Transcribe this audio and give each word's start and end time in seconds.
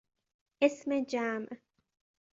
اسم 0.61 1.03
جمع 1.03 1.47